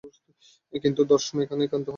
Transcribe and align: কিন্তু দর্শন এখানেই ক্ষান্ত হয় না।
কিন্তু 0.73 1.01
দর্শন 1.11 1.35
এখানেই 1.43 1.69
ক্ষান্ত 1.69 1.75
হয় 1.75 1.77
না। 1.77 1.89